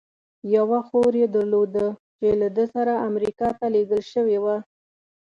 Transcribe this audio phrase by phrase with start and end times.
[0.55, 4.57] یوه خور یې درلوده، چې له ده سره امریکا ته لېږل شوې وه.